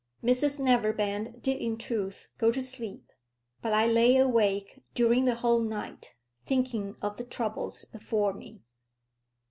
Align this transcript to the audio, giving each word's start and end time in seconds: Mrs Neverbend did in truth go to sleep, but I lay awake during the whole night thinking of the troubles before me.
Mrs 0.23 0.59
Neverbend 0.59 1.43
did 1.43 1.61
in 1.61 1.77
truth 1.77 2.31
go 2.39 2.51
to 2.51 2.59
sleep, 2.63 3.11
but 3.61 3.71
I 3.71 3.85
lay 3.85 4.17
awake 4.17 4.81
during 4.95 5.25
the 5.25 5.35
whole 5.35 5.59
night 5.59 6.15
thinking 6.43 6.95
of 7.03 7.17
the 7.17 7.23
troubles 7.23 7.85
before 7.85 8.33
me. 8.33 8.63